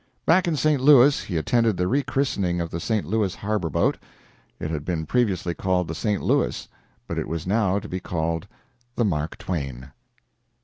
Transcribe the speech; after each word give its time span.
Back 0.25 0.47
in 0.47 0.55
St. 0.55 0.81
Louis, 0.81 1.25
he 1.25 1.37
attended 1.37 1.77
the 1.77 1.87
rechristening 1.87 2.59
of 2.59 2.71
the 2.71 2.79
St. 2.79 3.05
Louis 3.05 3.35
harbor 3.35 3.69
boat; 3.69 3.99
it 4.59 4.71
had 4.71 4.83
been 4.83 5.05
previously 5.05 5.53
called 5.53 5.87
the 5.87 5.93
"St. 5.93 6.23
Louis," 6.23 6.67
but 7.07 7.19
it 7.19 7.27
was 7.27 7.45
now 7.45 7.77
to 7.77 7.87
be 7.87 7.99
called 7.99 8.47
the 8.95 9.05
"Mark 9.05 9.37
Twain." 9.37 9.91